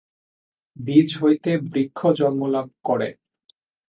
[0.77, 3.09] বীজ হইতে বৃক্ষ জন্মলাভ করে।